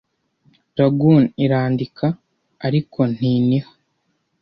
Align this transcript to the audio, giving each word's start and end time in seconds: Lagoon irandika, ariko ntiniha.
Lagoon 0.77 1.23
irandika, 1.43 2.05
ariko 2.67 2.99
ntiniha. 3.15 3.71